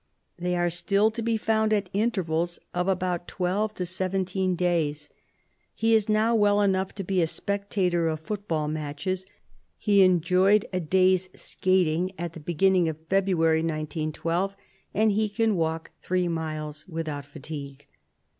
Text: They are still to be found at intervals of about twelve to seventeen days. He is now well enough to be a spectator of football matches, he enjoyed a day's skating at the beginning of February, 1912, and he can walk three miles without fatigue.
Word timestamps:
They 0.39 0.55
are 0.55 0.71
still 0.71 1.11
to 1.11 1.21
be 1.21 1.37
found 1.37 1.71
at 1.71 1.91
intervals 1.93 2.57
of 2.73 2.87
about 2.87 3.27
twelve 3.27 3.75
to 3.75 3.85
seventeen 3.85 4.55
days. 4.55 5.09
He 5.75 5.93
is 5.93 6.09
now 6.09 6.33
well 6.33 6.59
enough 6.63 6.95
to 6.95 7.03
be 7.03 7.21
a 7.21 7.27
spectator 7.27 8.07
of 8.07 8.19
football 8.21 8.67
matches, 8.67 9.27
he 9.77 10.01
enjoyed 10.01 10.65
a 10.73 10.79
day's 10.79 11.29
skating 11.35 12.13
at 12.17 12.33
the 12.33 12.39
beginning 12.39 12.89
of 12.89 12.97
February, 13.09 13.59
1912, 13.59 14.55
and 14.95 15.11
he 15.11 15.29
can 15.29 15.55
walk 15.55 15.91
three 16.01 16.27
miles 16.27 16.83
without 16.87 17.23
fatigue. 17.23 17.85